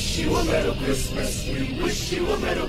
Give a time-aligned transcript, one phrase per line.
[0.00, 1.44] wish you a Merry Christmas.
[1.46, 2.68] We wish you a Merry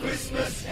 [0.00, 0.64] Christmas.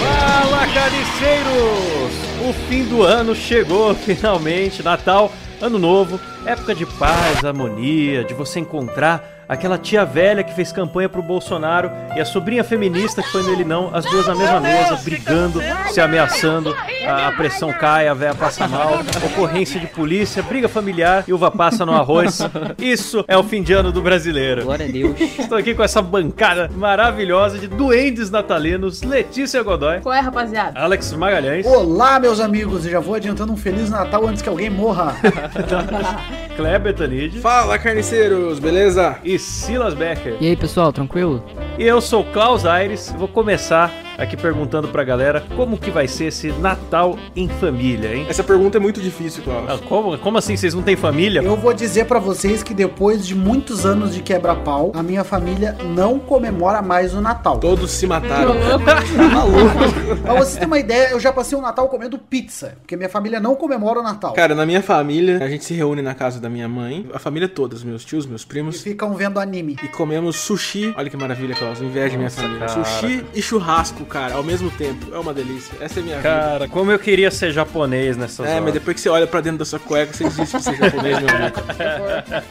[0.00, 2.12] Fala, carniceiros!
[2.48, 5.30] O fim do ano chegou finalmente, Natal,
[5.60, 11.08] Ano Novo, época de paz, harmonia, de você encontrar aquela tia velha que fez campanha
[11.08, 14.96] pro Bolsonaro e a sobrinha feminista que foi nele não, as duas na mesma mesa,
[14.96, 15.60] brigando,
[15.90, 16.74] se ameaçando,
[17.06, 21.50] a, a pressão cai, a véia passa mal, ocorrência de polícia, briga familiar e uva
[21.50, 22.40] passa no arroz.
[22.78, 24.64] Isso é o fim de ano do brasileiro.
[24.64, 25.20] Glória a Deus.
[25.20, 30.80] Estou aqui com essa bancada maravilhosa de duendes natalinos, Letícia Godoy, Qual é, rapaziada?
[30.80, 34.70] Alex Magalhães, Olá, meus amigos, e já vou adiantando um Feliz Natal antes que alguém
[34.70, 35.14] morra.
[36.56, 39.16] Kleber Tanid Fala, carniceiros, beleza?
[39.24, 40.36] e Silas Becker.
[40.40, 41.42] E aí, pessoal, tranquilo?
[41.78, 46.06] E eu sou o Klaus Aires, vou começar aqui perguntando pra galera como que vai
[46.06, 48.26] ser esse Natal em família, hein?
[48.28, 49.80] Essa pergunta é muito difícil, Ah, Klaus.
[49.88, 51.40] como, como assim, vocês não têm família?
[51.42, 55.76] Eu vou dizer pra vocês que depois de muitos anos de quebra-pau, a minha família
[55.96, 57.58] não comemora mais o Natal.
[57.58, 58.54] Todos se mataram.
[60.22, 63.40] Pra vocês terem uma ideia, eu já passei o Natal comendo pizza, porque minha família
[63.40, 64.34] não comemora o Natal.
[64.34, 67.48] Cara, na minha família, a gente se reúne na casa da minha mãe, a família
[67.48, 69.76] toda, os meus tios, meus E primos, ficam vendo anime.
[69.82, 70.94] e comemos sushi.
[70.96, 72.66] Olha que maravilha, Klaus, inveja minha família.
[72.66, 72.84] cara.
[72.84, 75.14] Sushi e churrasco, cara, ao mesmo tempo.
[75.14, 75.74] É uma delícia.
[75.80, 76.28] Essa é minha vida.
[76.28, 78.64] Cara, como eu queria ser japonês nessas É, horas.
[78.64, 81.18] mas depois que você olha pra dentro da sua cueca, você desiste de ser japonês,
[81.20, 81.56] meu amigo.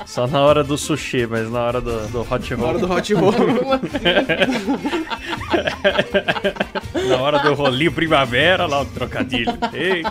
[0.07, 2.87] Só na hora do sushi, mas na hora do, do hot Na hora roll.
[2.87, 3.33] do hot roll.
[7.09, 9.51] Na hora do rolinho primavera, lá o trocadilho.
[9.73, 10.03] Ei.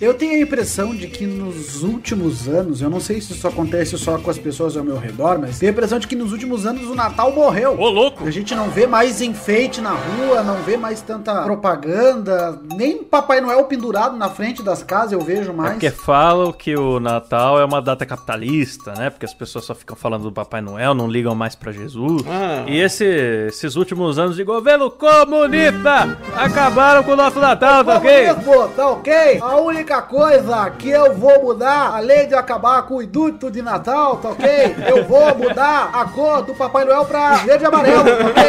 [0.00, 3.98] Eu tenho a impressão de que nos últimos anos, eu não sei se isso acontece
[3.98, 6.64] só com as pessoas ao meu redor, mas tenho a impressão de que nos últimos
[6.64, 7.78] anos o Natal morreu.
[7.78, 8.26] Ô, louco!
[8.26, 13.42] A gente não vê mais enfeite na rua, não vê mais tanta propaganda, nem Papai
[13.42, 15.72] Noel pendurado na frente das casas eu vejo É mais.
[15.74, 19.10] porque falam que o Natal é uma data capitalista, né?
[19.10, 22.22] Porque as pessoas só ficam falando do Papai Noel, não ligam mais pra Jesus.
[22.26, 22.64] Ah.
[22.66, 23.04] E esse-
[23.48, 28.28] esses últimos anos de governo comunista acabaram com o nosso Natal, tá ok?
[28.74, 29.38] Tá ok?
[29.42, 34.16] A única coisa que eu vou mudar, além de acabar com o induto de Natal,
[34.16, 34.76] tá ok?
[34.86, 38.44] Eu vou mudar a cor do Papai Noel pra verde e amarelo, tá ok?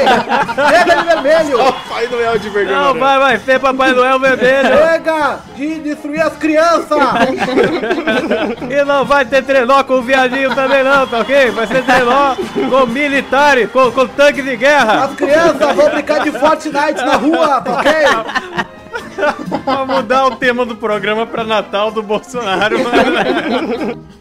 [0.70, 1.58] Chega de vermelho!
[1.90, 2.80] Pai Noel de verdade.
[2.80, 4.70] Não, vai, vai ter Papai Noel vermelho.
[4.78, 6.98] Chega de destruir as crianças!
[8.70, 11.52] E não vai ter trenó com o viadinho também não, tá ok?
[11.52, 12.36] Vai ser trenó
[12.70, 15.06] com militar, com, com tanque de guerra.
[15.06, 17.92] As crianças vão brincar de Fortnite na rua, tá ok?
[19.64, 22.78] Pra mudar o tema do programa pra Natal do Bolsonaro.
[22.78, 24.21] O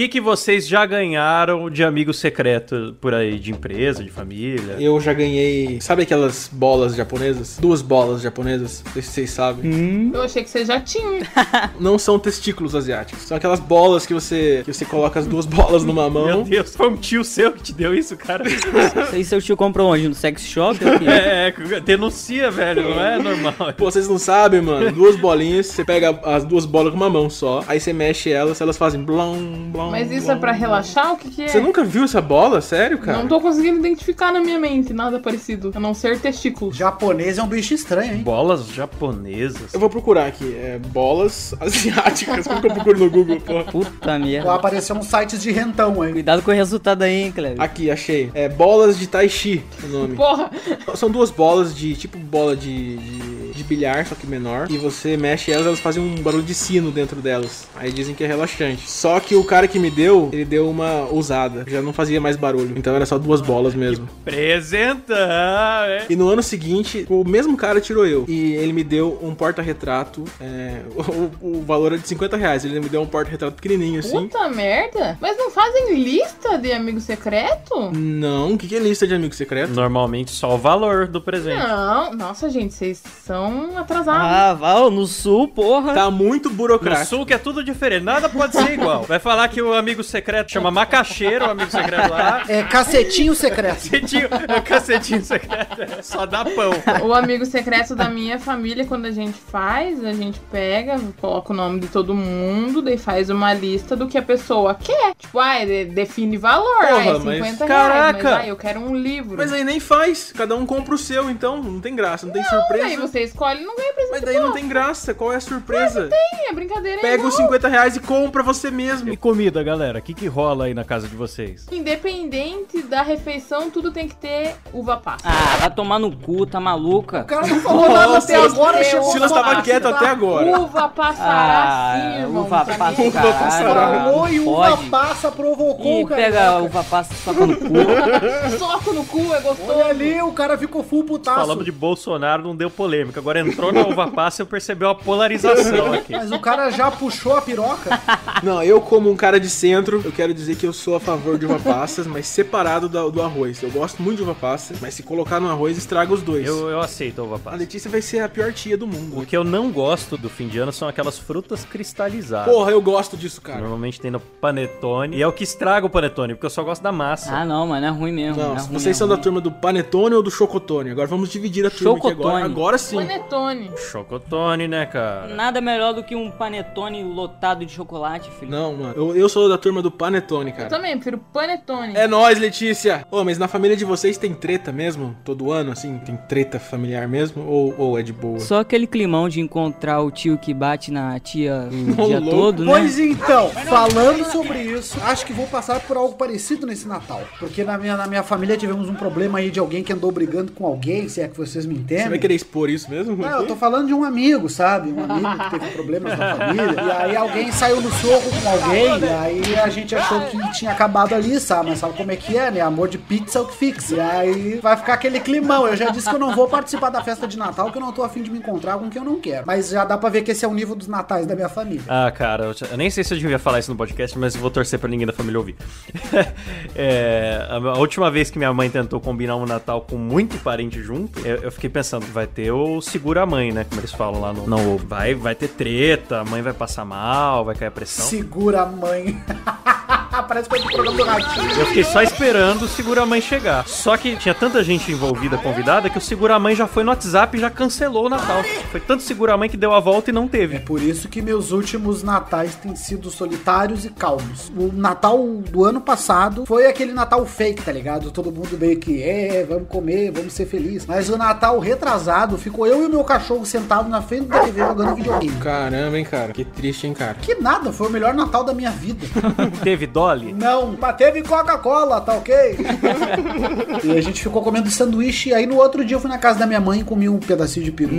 [0.00, 3.38] que, que vocês já ganharam de amigo secreto por aí?
[3.38, 4.76] De empresa, de família?
[4.78, 5.78] Eu já ganhei.
[5.82, 7.58] Sabe aquelas bolas japonesas?
[7.60, 8.82] Duas bolas japonesas.
[8.86, 10.10] Não sei se vocês sabem.
[10.14, 11.20] Eu achei que você já tinha.
[11.78, 13.24] Não são testículos asiáticos.
[13.24, 14.62] São aquelas bolas que você.
[14.64, 16.42] que você coloca as duas bolas numa Meu mão.
[16.44, 18.44] Deus, foi um tio seu que te deu isso, cara?
[18.48, 20.08] Isso aí seu tio comprou onde?
[20.08, 20.78] No sex shop?
[21.06, 23.74] É, é, denuncia, velho, não é normal.
[23.76, 24.90] Pô, vocês não sabem, mano.
[24.92, 27.62] Duas bolinhas, você pega as duas bolas com uma mão só.
[27.66, 29.89] Aí você mexe elas, elas fazem blom, blom.
[29.90, 30.60] Mas isso é pra blom.
[30.60, 31.12] relaxar?
[31.12, 31.48] O que que é?
[31.48, 32.60] Você nunca viu essa bola?
[32.60, 33.18] Sério, cara?
[33.18, 36.76] Não tô conseguindo identificar na minha mente nada parecido, a não ser testículos.
[36.76, 38.22] Japonês é um bicho estranho, hein?
[38.22, 39.72] Bolas japonesas.
[39.74, 40.54] Eu vou procurar aqui.
[40.56, 42.46] É bolas asiáticas.
[42.46, 43.62] Como que eu procuro no Google, pô?
[43.64, 44.54] Puta Vai merda.
[44.54, 46.12] aparecer uns sites de rentão aí.
[46.12, 47.60] Cuidado com o resultado aí, hein, Cleber.
[47.60, 48.30] Aqui, achei.
[48.34, 50.16] É bolas de Tai Chi, o nome.
[50.16, 50.50] Porra!
[50.94, 53.29] São duas bolas de tipo bola de, de
[53.70, 54.66] bilhar, só que menor.
[54.68, 57.68] E você mexe elas, elas fazem um barulho de sino dentro delas.
[57.76, 58.90] Aí dizem que é relaxante.
[58.90, 61.64] Só que o cara que me deu, ele deu uma usada.
[61.68, 62.74] Já não fazia mais barulho.
[62.76, 64.08] Então era só duas bolas mesmo.
[64.24, 66.06] Presentão, é.
[66.10, 68.24] E no ano seguinte, o mesmo cara tirou eu.
[68.28, 70.24] E ele me deu um porta-retrato.
[70.40, 70.80] é,
[71.40, 72.64] o, o valor é de 50 reais.
[72.64, 74.28] Ele me deu um porta-retrato pequenininho assim.
[74.28, 75.16] Puta merda!
[75.20, 77.90] Mas não fazem lista de amigo secreto?
[77.92, 79.70] Não, o que, que é lista de amigo secreto?
[79.72, 81.58] Normalmente só o valor do presente.
[81.58, 84.22] Não, nossa gente, vocês são atrasados.
[84.22, 85.94] Ah, Val, no sul, porra.
[85.94, 87.06] Tá muito No burocrático.
[87.06, 89.02] sul que é tudo diferente, nada pode ser igual.
[89.04, 92.44] Vai falar que o amigo secreto chama macaxeiro, o amigo secreto lá.
[92.48, 93.74] É cacetinho secreto.
[93.90, 96.70] Cacetinho, é cacetinho secreto, é só dá pão.
[97.04, 101.56] O amigo secreto da minha família, quando a gente faz, a gente pega, coloca o
[101.56, 105.14] nome de todo mundo, daí faz uma lista do que a pessoa quer.
[105.18, 107.58] Tipo, ah, de- define valor, Porra, ah, é mas 50 reais.
[107.58, 108.30] caraca!
[108.30, 109.36] Mas, ah, eu quero um livro.
[109.36, 110.32] Mas aí nem faz.
[110.36, 111.62] Cada um compra o seu, então.
[111.62, 113.00] Não tem graça, não tem Aí surpresa.
[113.00, 116.08] você escolhe e não ganha presente Mas daí não tem graça, qual é a surpresa?
[116.48, 119.08] A brincadeira é Pega os 50 reais e compra você mesmo.
[119.12, 119.98] E comida, galera?
[119.98, 121.66] O que, que rola aí na casa de vocês?
[121.70, 125.22] Independente da refeição, tudo tem que ter uva passa.
[125.24, 127.20] Ah, vai tomar no cu, tá maluca?
[127.20, 130.58] O cara não falou nada até agora, chegou Silas a tava quieto até agora.
[130.60, 132.42] Uva passará Ah, sim, irmão.
[132.44, 133.12] uva é caralho.
[133.38, 134.04] passará.
[134.04, 136.22] Falou e Não uva passa provocou E o cara.
[136.22, 137.70] pega a uva passa e soca no cu.
[138.58, 139.70] Soco no cu, é gostoso.
[139.72, 141.38] Olha ali, o cara ficou full putaço.
[141.40, 143.20] Falamos de Bolsonaro, não deu polêmica.
[143.20, 146.12] Agora entrou na uva passa e percebeu a polarização aqui.
[146.12, 148.00] Mas o cara já puxou a piroca.
[148.42, 151.38] Não, eu como um cara de centro, eu quero dizer que eu sou a favor
[151.38, 153.62] de uva passas, mas separado do, do arroz.
[153.62, 156.46] Eu gosto muito de uva passa, mas se colocar no arroz, estraga os dois.
[156.46, 157.56] Eu, eu aceito a uva A passa.
[157.56, 159.26] Letícia vai ser a pior tia do O mundo.
[159.26, 162.52] que eu não gosto do fim de ano são aquelas frutas cristalizadas.
[162.52, 163.60] Porra, eu gosto disso, cara.
[163.60, 165.16] Normalmente tem no panetone.
[165.16, 167.34] E é o que estraga o panetone, porque eu só gosto da massa.
[167.34, 168.42] Ah, não, mano, é ruim mesmo.
[168.42, 170.90] Não, é ruim, vocês é são da turma do panetone ou do chocotone?
[170.90, 172.16] Agora vamos dividir a turma aqui agora.
[172.16, 172.44] Chocotone.
[172.44, 172.96] Agora sim.
[172.96, 173.70] Panetone.
[173.90, 175.34] Chocotone, né, cara?
[175.34, 178.50] Nada melhor do que um panetone lotado de chocolate, filho.
[178.50, 178.94] Não, mano.
[178.96, 180.68] Eu, eu sou da turma do panetone, Eu cara.
[180.68, 181.96] também, prefiro panetone.
[181.96, 183.04] É nóis, Letícia!
[183.10, 185.16] Ô, mas na família de vocês tem treta mesmo?
[185.24, 185.98] Todo ano, assim?
[185.98, 187.44] Tem treta familiar mesmo?
[187.46, 188.38] Ou, ou é de boa?
[188.40, 192.72] Só aquele climão de encontrar o tio que bate na tia o dia todo, né?
[192.72, 197.22] Pois então, falando sobre isso, acho que vou passar por algo parecido nesse Natal.
[197.38, 200.52] Porque na minha, na minha família tivemos um problema aí de alguém que andou brigando
[200.52, 202.08] com alguém, se é que vocês me Você entendem.
[202.10, 203.16] vai querer expor isso mesmo?
[203.16, 204.92] Não, eu tô falando de um amigo, sabe?
[204.92, 206.74] Um amigo que teve problemas na família.
[206.82, 208.98] E aí alguém saiu no soco com alguém.
[209.00, 211.70] E aí a gente achou que tinha acabado ali, sabe?
[211.70, 212.60] Mas sabe como é que é, né?
[212.60, 213.96] Amor de pizza é o que fixa.
[213.96, 215.66] E aí vai ficar aquele climão.
[215.66, 217.92] Eu já disse que eu não vou participar da festa de Natal, que eu não
[217.92, 219.46] tô afim de me encontrar com quem eu não quero.
[219.46, 221.82] Mas já dá pra ver que esse é o nível dos natais da minha família.
[221.88, 224.50] Ah, cara, eu, eu nem sei se eu devia falar isso no podcast, mas vou
[224.50, 225.56] torcer pra ninguém da família ouvir.
[226.74, 231.26] É, a última vez que minha mãe tentou combinar um Natal com muito parente junto,
[231.26, 233.66] eu, eu fiquei pensando, vai ter o segura a mãe, né?
[233.70, 234.46] Como eles falam lá no.
[234.46, 238.04] Não, vai, vai ter treta, a mãe vai passar mal, vai cair a pressão.
[238.04, 239.16] Segura a mãe.
[240.22, 241.50] Parece que foi do programa do Ratinho.
[241.60, 243.66] Eu fiquei só esperando o Segura Mãe chegar.
[243.66, 247.36] Só que tinha tanta gente envolvida, convidada, que o Segura Mãe já foi no WhatsApp
[247.36, 248.42] e já cancelou o Natal.
[248.70, 250.58] Foi tanto Segura Mãe que deu a volta e não É teve.
[250.60, 254.50] por isso que meus últimos natais têm sido solitários e calmos.
[254.56, 255.18] O Natal
[255.50, 258.10] do ano passado foi aquele Natal fake, tá ligado?
[258.10, 260.86] Todo mundo meio que, é, vamos comer, vamos ser felizes.
[260.86, 264.60] Mas o Natal retrasado ficou eu e o meu cachorro sentado na frente da TV
[264.60, 265.36] jogando videogame.
[265.40, 266.32] Caramba, hein, cara.
[266.32, 267.14] Que triste, hein, cara.
[267.20, 269.06] Que nada, foi o melhor Natal da minha vida.
[269.62, 270.32] Teve Dolly?
[270.32, 272.34] Não, mas teve Coca-Cola, tá ok?
[273.84, 275.32] e a gente ficou comendo sanduíche.
[275.32, 277.64] Aí no outro dia eu fui na casa da minha mãe e comi um pedacinho
[277.64, 277.90] de peru.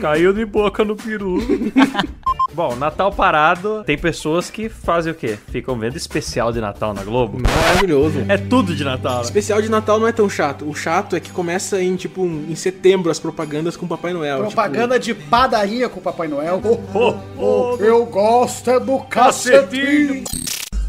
[0.00, 1.38] Caiu de boca no peru.
[2.54, 5.38] Bom, Natal parado, tem pessoas que fazem o quê?
[5.48, 7.38] Ficam vendo especial de Natal na Globo.
[7.40, 8.26] Maravilhoso.
[8.28, 9.16] É tudo de Natal.
[9.16, 9.22] né?
[9.22, 10.68] Especial de Natal não é tão chato.
[10.68, 14.40] O chato é que começa em, tipo, em setembro as propagandas com Papai Noel.
[14.40, 16.60] Propaganda de padaria com o Papai Noel.
[16.62, 20.22] Oh, Oh, oh, eu gosto é do cacetinho.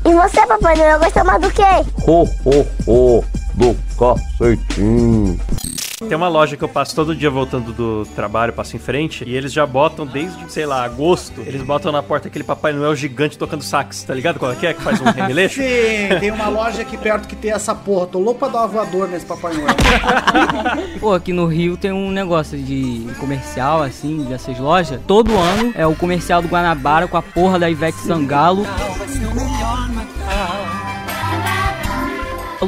[0.05, 1.63] E você, Papai Noel, gosta mais do quê?
[2.07, 3.23] Ho, ho, ho,
[3.53, 5.39] do cacetinho.
[6.07, 9.35] Tem uma loja que eu passo todo dia voltando do trabalho, passo em frente, e
[9.35, 13.37] eles já botam desde, sei lá, agosto, eles botam na porta aquele Papai Noel gigante
[13.37, 14.37] tocando sax, tá ligado?
[14.37, 14.73] Qual é que é?
[14.73, 15.61] Que faz um remeleixo?
[15.61, 18.07] Sim, tem uma loja aqui perto que tem essa porra.
[18.07, 19.75] Tô louco pra dar uma voadora nesse Papai Noel.
[20.99, 24.99] Pô, aqui no Rio tem um negócio de comercial, assim, dessas lojas.
[25.07, 28.65] Todo ano é o comercial do Guanabara com a porra da Ivete Sangalo.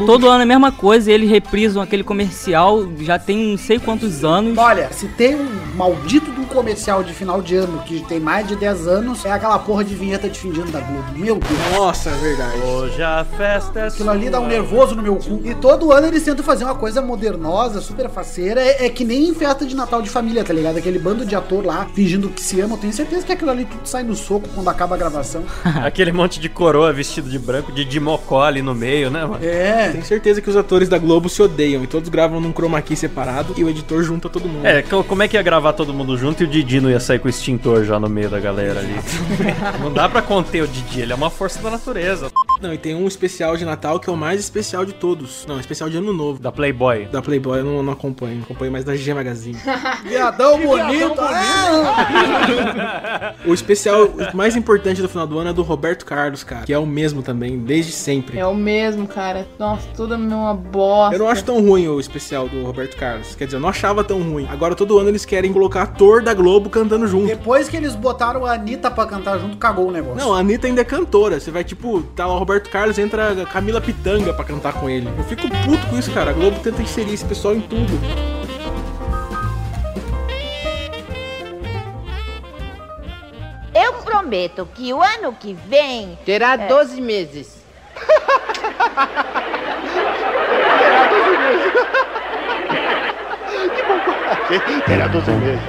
[0.05, 4.23] Todo ano é a mesma coisa, eles reprisam aquele comercial já tem não sei quantos
[4.23, 4.57] anos.
[4.57, 8.87] Olha, se tem um maldito comercial de final de ano que tem mais de 10
[8.87, 11.05] anos, é aquela porra de vinheta de fim de ano da Globo.
[11.15, 11.71] Meu Deus.
[11.77, 12.57] Nossa, é verdade.
[12.61, 15.41] Hoje a festa é Aquilo ali dá um nervoso no meu cu.
[15.43, 18.61] E todo ano eles tentam fazer uma coisa modernosa, super faceira.
[18.61, 20.77] É, é que nem em festa de Natal de família, tá ligado?
[20.77, 22.75] Aquele bando de ator lá fingindo que se ama.
[22.75, 25.43] Eu tenho certeza que aquilo ali tudo sai no soco quando acaba a gravação.
[25.83, 29.43] Aquele monte de coroa vestido de branco, de, de mocó ali no meio, né, mano?
[29.45, 29.89] É.
[29.91, 32.95] Tenho certeza que os atores da Globo se odeiam e todos gravam num chroma key
[32.95, 34.65] separado e o editor junta todo mundo.
[34.65, 36.99] É, co- como é que ia gravar todo mundo junto e o Didi não ia
[36.99, 38.95] sair com o extintor já no meio da galera ali?
[39.81, 42.31] não dá pra conter o Didi, ele é uma força da natureza.
[42.61, 45.45] Não, e tem um especial de Natal que é o mais especial de todos.
[45.47, 46.39] Não, especial de Ano Novo.
[46.39, 47.05] Da Playboy.
[47.05, 49.57] Da Playboy eu não, não acompanho, acompanho mais da G Magazine.
[50.03, 51.21] Viadão bonito.
[53.45, 56.79] o especial mais importante do final do ano é do Roberto Carlos, cara, que é
[56.79, 58.37] o mesmo também, desde sempre.
[58.37, 59.47] É o mesmo, cara.
[59.59, 61.15] Nossa, tudo é uma bosta.
[61.15, 63.35] Eu não acho tão ruim o especial do Roberto Carlos.
[63.35, 64.47] Quer dizer, eu não achava tão ruim.
[64.49, 67.27] Agora todo ano eles querem colocar ator da Globo cantando junto.
[67.27, 70.17] Depois que eles botaram a Anitta pra cantar junto, cagou o negócio.
[70.17, 71.39] Não, a Anitta ainda é cantora.
[71.39, 74.87] Você vai, tipo, tá lá o Roberto Carlos, entra a Camila Pitanga pra cantar com
[74.87, 75.09] ele.
[75.17, 76.29] Eu fico puto com isso, cara.
[76.29, 77.91] A Globo tenta inserir esse pessoal em tudo.
[84.03, 87.63] prometo que o ano que vem Terá 12 meses.
[94.85, 95.61] Terá 12 meses.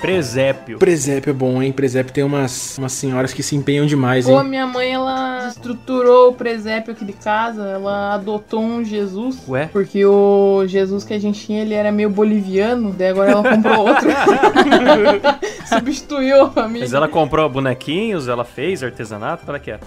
[0.00, 0.78] Presépio.
[0.78, 1.72] Presépio é bom, hein?
[1.72, 4.48] Presépio tem umas, umas senhoras que se empenham demais, Pô, hein?
[4.48, 5.19] minha mãe, ela
[5.60, 9.46] estruturou o presépio aqui de casa, ela adotou um Jesus.
[9.46, 9.68] Ué?
[9.70, 13.86] Porque o Jesus que a gente tinha, ele era meio boliviano, daí agora ela comprou
[13.86, 14.08] outro.
[15.68, 16.80] Substituiu a família.
[16.80, 19.80] Mas ela comprou bonequinhos, ela fez artesanato, é que é?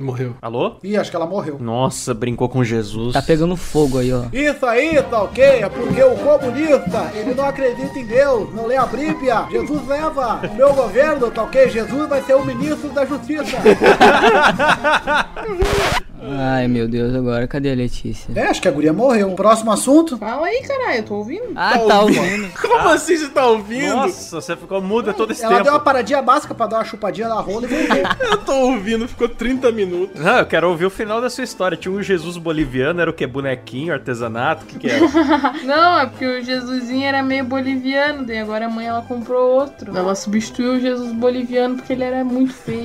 [0.00, 0.34] Morreu.
[0.42, 0.76] Alô?
[0.82, 1.58] Ih, acho que ela morreu.
[1.60, 3.12] Nossa, brincou com Jesus.
[3.12, 4.24] Tá pegando fogo aí, ó.
[4.32, 5.44] Isso aí, tá ok?
[5.44, 9.46] É porque o comunista, ele não acredita em Deus, não lê a Bíblia.
[9.50, 11.70] Jesus leva o meu governo, tá ok?
[11.70, 13.56] Jesus vai ser o ministro da justiça.
[16.26, 18.30] Ai, meu Deus, agora cadê a Letícia?
[18.34, 19.30] É, acho que a guria morreu.
[19.32, 20.16] Próximo assunto.
[20.16, 21.52] Fala aí, caralho, eu tô ouvindo.
[21.54, 22.48] Ah, tá ouvindo.
[22.60, 23.94] Como assim você tá ouvindo?
[23.94, 25.64] Nossa, você ficou muda todo esse Ela tempo.
[25.64, 27.94] deu uma paradinha básica pra dar uma chupadinha na rola e voltou.
[28.30, 30.20] Eu tô ouvindo, ficou 30 minutos.
[30.20, 31.76] Não, eu quero ouvir o final da sua história.
[31.76, 33.26] Tinha um Jesus boliviano, era o quê?
[33.26, 34.64] Bonequinho, artesanato?
[34.64, 35.04] O que que era?
[35.64, 39.96] Não, é porque o Jesusinho era meio boliviano, daí agora a mãe ela comprou outro.
[39.96, 42.84] Ela substituiu o Jesus boliviano porque ele era muito feio.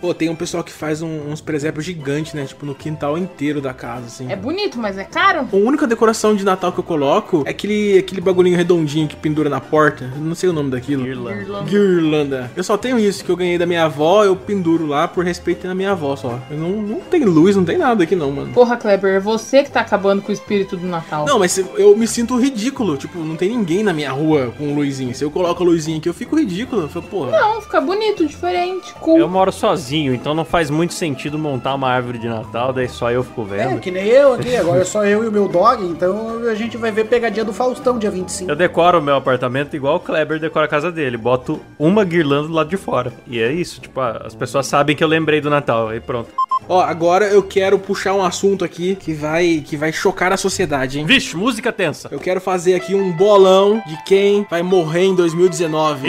[0.00, 2.44] Pô, tem um pessoal que faz um- uns presépios gigantes, né?
[2.44, 4.30] Tipo, no quintal inteiro da casa, assim.
[4.30, 5.48] É bonito, mas é caro?
[5.52, 9.48] A única decoração de Natal que eu coloco é aquele, aquele bagulhinho redondinho que pendura
[9.48, 10.10] na porta.
[10.14, 11.06] Eu não sei o nome daquilo.
[11.06, 11.40] Irlanda.
[11.40, 11.70] Irlanda.
[11.70, 12.50] Guirlanda.
[12.56, 15.66] Eu só tenho isso que eu ganhei da minha avó, eu penduro lá por respeito
[15.68, 16.38] à minha avó só.
[16.50, 18.52] Eu não, não tem luz, não tem nada aqui não, mano.
[18.52, 21.24] Porra, Kleber, é você que tá acabando com o espírito do Natal.
[21.26, 22.96] Não, mas eu me sinto ridículo.
[22.96, 25.14] Tipo, não tem ninguém na minha rua com luzinha.
[25.14, 26.82] Se eu coloco a luzinha aqui, eu fico ridículo.
[26.82, 27.30] Eu falo, porra.
[27.32, 29.18] Não, fica bonito, diferente, cool.
[29.18, 33.10] Eu moro sozinho, então não faz muito sentido montar uma árvore de Natal, daí só
[33.10, 33.80] eu fico É, vendo.
[33.80, 36.76] que nem eu aqui, agora é só eu e o meu dog, então a gente
[36.76, 38.50] vai ver pegadinha do Faustão dia 25.
[38.50, 41.16] Eu decoro o meu apartamento igual o Kleber decora a casa dele.
[41.16, 43.12] Boto uma guirlanda do lado de fora.
[43.26, 45.88] E é isso, tipo, as pessoas sabem que eu lembrei do Natal.
[45.88, 46.30] Aí pronto.
[46.68, 50.98] Ó, agora eu quero puxar um assunto aqui que vai que vai chocar a sociedade,
[50.98, 51.06] hein?
[51.06, 52.08] Vixe, música tensa.
[52.10, 56.08] Eu quero fazer aqui um bolão de quem vai morrer em 2019.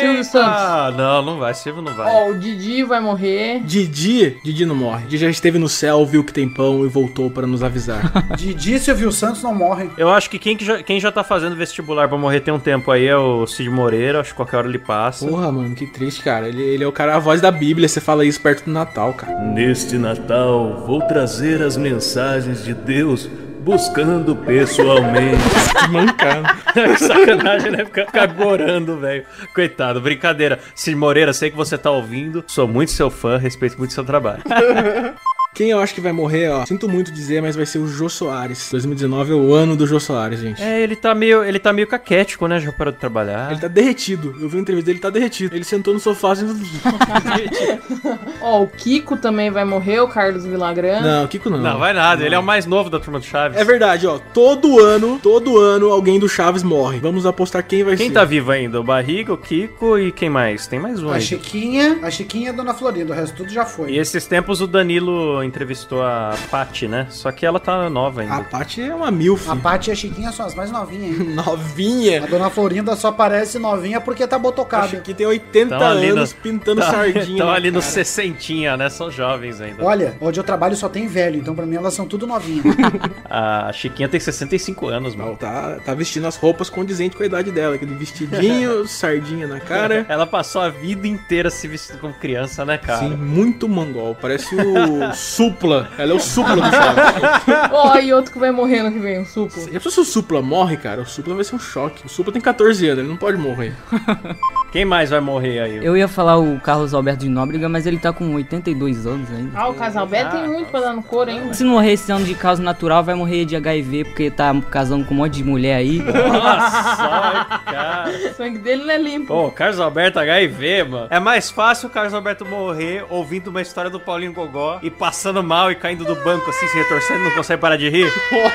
[0.00, 0.62] Silvio Santos.
[0.62, 1.52] Ah, não, não vai.
[1.54, 2.10] Silvio não vai.
[2.12, 3.60] Ó, o Didi vai morrer.
[3.64, 5.04] Didi, Didi não morre.
[5.04, 8.10] Didi já esteve no céu, viu que tem pão e voltou para nos avisar.
[8.36, 9.90] Didi e Silvio Santos não morrem.
[9.98, 12.58] Eu acho que quem, que já, quem já tá fazendo vestibular pra morrer tem um
[12.58, 14.20] tempo aí é o Cid Moreira.
[14.20, 15.26] Acho que qualquer hora ele passa.
[15.26, 16.48] Porra, mano, que triste, cara.
[16.48, 17.88] Ele, ele é o cara, a voz da Bíblia.
[17.88, 19.32] Você fala isso perto do Natal, cara.
[19.80, 23.26] Neste Natal, vou trazer as mensagens de Deus
[23.60, 25.40] buscando pessoalmente.
[25.80, 26.46] Que mancado.
[26.98, 27.86] Sacanagem, né?
[27.86, 29.24] Ficar, ficar gorando, velho.
[29.54, 30.58] Coitado, brincadeira.
[30.74, 32.44] Cid Moreira, sei que você tá ouvindo.
[32.46, 34.42] Sou muito seu fã, respeito muito seu trabalho.
[35.52, 38.08] Quem eu acho que vai morrer, ó, sinto muito dizer, mas vai ser o Jô
[38.08, 38.68] Soares.
[38.70, 40.62] 2019 é o ano do Jô Soares, gente.
[40.62, 42.60] É, ele tá meio, ele tá meio caquético, né?
[42.60, 43.50] Já parou de trabalhar.
[43.50, 44.34] Ele tá derretido.
[44.40, 45.54] Eu vi uma entrevista dele, ele tá derretido.
[45.54, 46.46] Ele sentou no sofá assim.
[48.40, 51.00] Ó, o Kiko também vai morrer, o Carlos Villagrán.
[51.00, 51.58] Não, Kiko não.
[51.58, 52.24] Não, vai nada.
[52.24, 53.58] Ele é o mais novo da turma do Chaves.
[53.58, 54.18] É verdade, ó.
[54.32, 57.00] Todo ano, todo ano alguém do Chaves morre.
[57.00, 58.14] Vamos apostar quem vai Quem ser.
[58.14, 58.80] tá vivo ainda?
[58.80, 60.66] O Barriga, o Kiko e quem mais?
[60.66, 61.20] Tem mais um A aí.
[61.20, 63.90] Chiquinha, a Chiquinha é a Dona Florinda, o resto tudo já foi.
[63.92, 67.06] E esses tempos o Danilo entrevistou a Paty, né?
[67.10, 68.36] Só que ela tá nova ainda.
[68.36, 69.48] A Paty é uma milf.
[69.48, 71.28] A Paty e a Chiquinha são as mais novinhas, hein?
[71.34, 72.24] Novinha.
[72.24, 75.00] A Dona Florinda só parece novinha porque tá botocada.
[75.00, 77.38] que tem 80 Tão ali anos no- pintando Tá- sardinha.
[77.38, 77.92] Tão na ali no cara.
[77.92, 78.88] sessentinha, né?
[78.88, 79.84] São jovens ainda.
[79.84, 82.64] Olha, onde eu trabalho só tem velho, então pra mim elas são tudo novinhas.
[83.28, 85.36] A Chiquinha tem 65 anos, Não, mano.
[85.36, 87.74] tá, tá vestindo as roupas condizentes com a idade dela.
[87.76, 90.04] Aquele vestidinho, sardinha na cara.
[90.08, 93.00] Ela passou a vida inteira se vestindo como criança, né, cara?
[93.00, 94.16] Sim, muito mongol.
[94.20, 95.88] Parece o Supla.
[95.96, 97.70] Ela é o Supla do Chaves.
[97.72, 99.24] Ó, e outro que vai morrer no que vem, o.
[99.24, 101.02] Já pensou se o Supla morre, cara?
[101.02, 102.04] O Supla vai ser um choque.
[102.04, 103.74] O Supla tem 14 anos, ele não pode morrer.
[104.72, 105.84] Quem mais vai morrer aí?
[105.84, 109.50] Eu ia falar o Carlos Alberto de Nóbrega, mas ele tá com 82 anos ainda.
[109.58, 111.52] Ah, o Casalberto tem muito pra dar no couro ainda.
[111.52, 115.04] Se não morrer esse ano de causa natural, vai morrer de HIV, porque tá casando
[115.04, 115.98] com um monte de mulher aí.
[115.98, 118.10] Nossa, cara.
[118.30, 119.26] O sangue dele não é limpo.
[119.26, 121.06] Pô, o Carlos Alberto HIV, mano.
[121.10, 125.42] É mais fácil o Carlos Alberto morrer ouvindo uma história do Paulinho Gogó e passando
[125.42, 128.10] mal e caindo do banco assim, se retorcendo, não consegue parar de rir.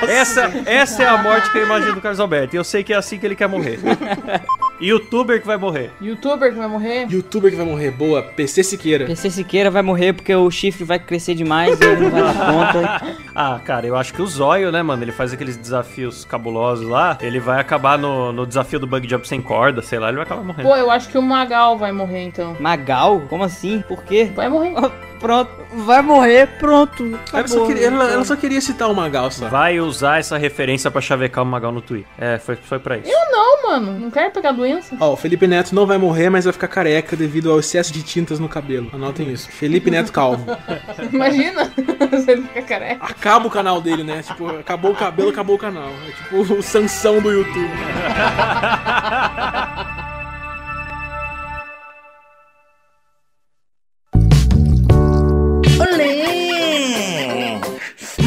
[0.08, 2.56] Essa, essa é a morte que eu imagino do Carlos Alberto.
[2.56, 3.80] E eu sei que é assim que ele quer morrer.
[4.80, 5.92] Youtuber que vai morrer.
[6.02, 7.08] Youtuber que vai morrer.
[7.10, 9.06] Youtuber que vai morrer, boa, PC Siqueira.
[9.06, 12.34] PC Siqueira vai morrer porque o chifre vai crescer demais e ele não vai dar
[12.34, 13.18] conta.
[13.36, 15.04] Ah, cara, eu acho que o Zóio, né, mano?
[15.04, 17.18] Ele faz aqueles desafios cabulosos lá.
[17.22, 20.26] Ele vai acabar no, no desafio do bug jump sem corda, sei lá, ele vai
[20.26, 20.70] acabar morrendo.
[20.70, 22.56] Pô, eu acho que o Magal vai morrer então.
[22.60, 23.22] Magal?
[23.30, 23.84] Como assim?
[23.88, 24.32] Por quê?
[24.34, 24.74] Vai morrer.
[25.20, 27.18] Pronto, vai morrer, pronto.
[27.34, 29.48] Ela só, queria, ela, ela só queria citar o Magal, só.
[29.48, 32.08] Vai usar essa referência pra chavecar o Magal no Twitter.
[32.18, 33.10] É, foi, foi pra isso.
[33.10, 34.00] Eu não, mano.
[34.00, 34.96] Não quero pegar doença.
[35.00, 38.04] Ó, o Felipe Neto não vai morrer, mas vai ficar careca devido ao excesso de
[38.04, 38.90] tintas no cabelo.
[38.94, 39.50] Anotem isso.
[39.50, 40.46] Felipe Neto calvo.
[41.12, 41.66] Imagina
[42.24, 43.14] se ele fica careca.
[43.26, 44.22] Acaba o canal dele, né?
[44.22, 45.90] Tipo, acabou o cabelo, acabou o canal.
[45.90, 47.72] É tipo o Sansão do YouTube.
[55.80, 57.60] Olê!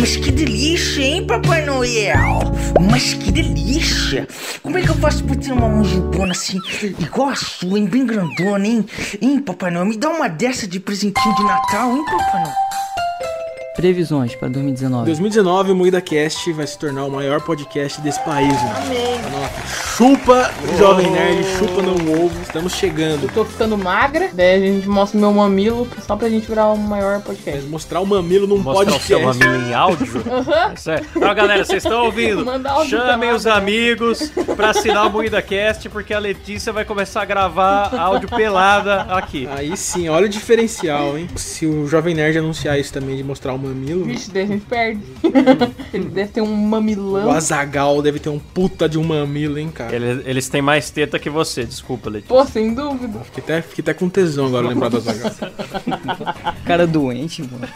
[0.01, 2.41] Mas que delícia, hein, Papai Noel?
[2.91, 4.27] Mas que delícia!
[4.65, 6.59] Como é que eu faço pra ter uma mongibona assim,
[6.99, 7.87] igual a sua, hein?
[7.87, 8.85] Bem grandona, hein?
[9.23, 9.87] Hein, Papai Noel?
[9.87, 12.69] Me dá uma dessa de presentinho de Natal, hein, Papai Noel?
[13.79, 15.07] Previsões pra 2019.
[15.07, 18.75] 2019, o Moída Cast vai se tornar o maior podcast desse país, né?
[18.77, 19.19] Amém.
[19.97, 21.95] Chupa, Jovem Nerd, chupa não
[22.25, 22.43] ovo.
[22.43, 23.23] Estamos chegando.
[23.25, 26.67] Eu tô ficando magra, daí a gente mostra o meu mamilo só pra gente virar
[26.69, 27.69] o maior podcast.
[27.69, 29.07] Mostrar o mamilo num Mostrar o podcast.
[29.07, 30.09] seu mamilo em áudio.
[30.89, 31.01] É.
[31.15, 32.45] Então, galera, vocês estão ouvindo?
[32.89, 33.51] Chamem os né?
[33.53, 39.03] amigos pra assinar o Moída Cast, porque a Letícia vai começar a gravar áudio pelada
[39.03, 39.47] aqui.
[39.51, 41.29] Aí sim, olha o diferencial, hein?
[41.37, 44.65] Se o Jovem Nerd anunciar isso também de mostrar o mamilo, Vixe, daí a gente
[44.67, 45.03] perde.
[45.93, 47.27] Ele deve ter um mamilão.
[47.27, 49.95] o Azagal deve ter um puta de um mamilo, hein, cara?
[49.95, 52.35] Eles, eles têm mais teta que você, desculpa, Letícia.
[52.35, 53.21] Pô, sem dúvida.
[53.21, 55.33] Fiquei até, fiquei até com tesão agora lembrar do Azagal.
[56.65, 57.69] Cara doente, mano.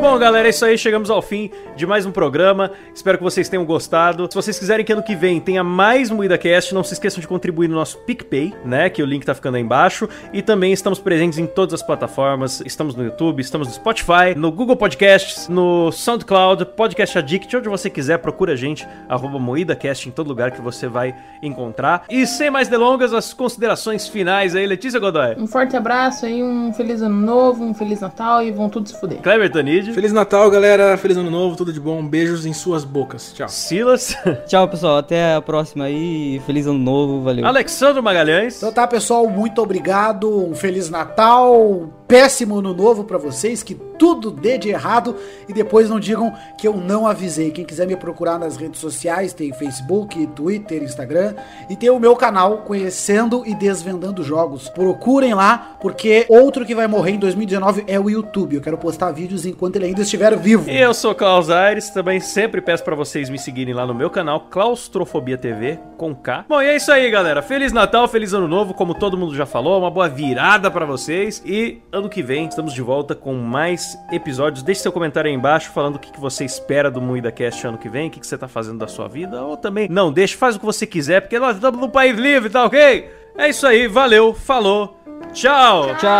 [0.00, 0.78] Bom, galera, é isso aí.
[0.78, 2.70] Chegamos ao fim de mais um programa.
[2.94, 4.26] Espero que vocês tenham gostado.
[4.30, 7.28] Se vocês quiserem que ano que vem tenha mais Moída Cast, não se esqueçam de
[7.28, 8.88] contribuir no nosso PicPay, né?
[8.88, 10.08] Que o link tá ficando aí embaixo.
[10.32, 12.62] E também estamos presentes em todas as plataformas.
[12.64, 17.90] Estamos no YouTube, estamos no Spotify, no Google Podcasts, no SoundCloud, Podcast Addict, onde você
[17.90, 22.04] quiser, procura a gente, arroba MoídaCast em todo lugar que você vai encontrar.
[22.08, 25.36] E sem mais delongas, as considerações finais aí, Letícia Godoy.
[25.36, 28.98] Um forte abraço aí, um feliz ano novo, um feliz Natal e vão tudo se
[28.98, 29.18] fuder.
[29.18, 29.92] Kleber Tanid.
[29.92, 30.96] Feliz Natal, galera.
[30.96, 32.06] Feliz Ano Novo, tudo de bom.
[32.06, 33.32] Beijos em suas bocas.
[33.32, 33.48] Tchau.
[33.48, 34.16] Silas.
[34.46, 34.98] Tchau, pessoal.
[34.98, 36.40] Até a próxima aí.
[36.46, 37.22] Feliz ano novo.
[37.22, 37.46] Valeu.
[37.46, 38.56] Alexandre Magalhães.
[38.56, 40.50] Então tá, pessoal, muito obrigado.
[40.50, 42.05] Um feliz Natal.
[42.08, 45.16] Péssimo ano novo pra vocês, que tudo dê de errado
[45.48, 47.50] e depois não digam que eu não avisei.
[47.50, 51.34] Quem quiser me procurar nas redes sociais, tem Facebook, Twitter, Instagram
[51.68, 54.68] e tem o meu canal Conhecendo e Desvendando Jogos.
[54.68, 58.56] Procurem lá, porque outro que vai morrer em 2019 é o YouTube.
[58.56, 60.70] Eu quero postar vídeos enquanto ele ainda estiver vivo.
[60.70, 64.40] Eu sou Klaus Aires, também sempre peço pra vocês me seguirem lá no meu canal
[64.50, 66.44] Claustrofobia TV com K.
[66.48, 67.42] Bom, e é isso aí, galera.
[67.42, 71.42] Feliz Natal, feliz Ano Novo, como todo mundo já falou, uma boa virada pra vocês
[71.44, 74.62] e ano que vem estamos de volta com mais episódios.
[74.62, 77.88] Deixe seu comentário aí embaixo falando o que você espera do Moída Cast ano que
[77.88, 80.60] vem, o que você tá fazendo da sua vida ou também não, deixe, faz o
[80.60, 83.10] que você quiser, porque nós estamos no país livre, tá OK?
[83.38, 84.96] É isso aí, valeu, falou.
[85.32, 85.94] Tchau.
[85.96, 86.10] Tchau.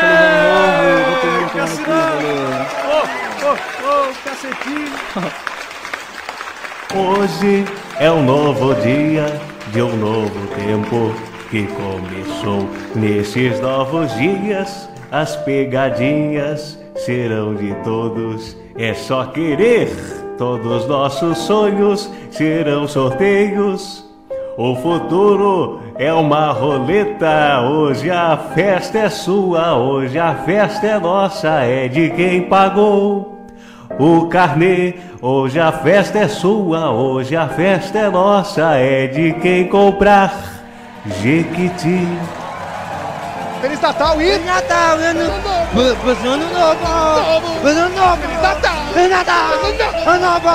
[0.00, 1.04] Feliz ano novo.
[1.04, 1.90] Vou ter muito ano aqui.
[1.90, 2.38] Valeu.
[3.44, 4.88] Ô, ô, ô, cacetinho.
[6.94, 7.64] Hoje
[8.00, 9.26] é um novo dia
[9.70, 12.68] de um novo tempo que começou.
[12.94, 18.56] Nesses novos dias, as pegadinhas serão de todos.
[18.76, 19.88] É só querer,
[20.36, 24.04] todos nossos sonhos serão sorteios.
[24.56, 27.60] O futuro é uma roleta.
[27.62, 33.38] Hoje a festa é sua, hoje a festa é nossa, é de quem pagou
[33.98, 34.94] o carnê.
[35.22, 40.57] Hoje a festa é sua, hoje a festa é nossa, é de quem comprar
[41.06, 42.18] Jequiti.
[43.60, 44.38] Feliz Natal e...
[44.38, 45.50] Natal, ano novo!
[46.26, 46.86] Ano novo!
[47.68, 48.22] Ano novo!
[48.42, 49.08] Natal!
[49.08, 49.52] Natal!
[50.06, 50.54] Ano novo!